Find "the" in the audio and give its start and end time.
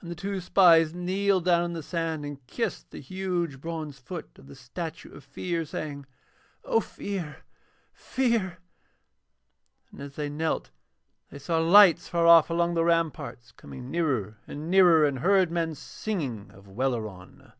0.08-0.14, 1.72-1.82, 2.92-3.00, 4.46-4.54, 12.74-12.84